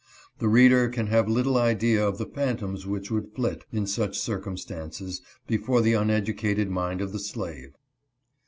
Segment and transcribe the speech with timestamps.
[0.39, 5.21] The reader can have little idea of the phantoms which would flit, in such circumstances,
[5.45, 7.75] before the uneducated mind of the slave.